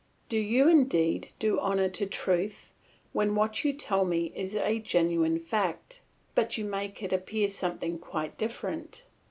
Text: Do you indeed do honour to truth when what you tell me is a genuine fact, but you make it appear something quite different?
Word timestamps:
Do 0.29 0.39
you 0.39 0.67
indeed 0.67 1.31
do 1.37 1.59
honour 1.59 1.87
to 1.89 2.07
truth 2.07 2.73
when 3.13 3.35
what 3.35 3.63
you 3.63 3.71
tell 3.71 4.03
me 4.03 4.31
is 4.33 4.55
a 4.55 4.79
genuine 4.79 5.37
fact, 5.37 6.01
but 6.33 6.57
you 6.57 6.65
make 6.65 7.03
it 7.03 7.13
appear 7.13 7.49
something 7.49 7.99
quite 7.99 8.35
different? 8.35 9.03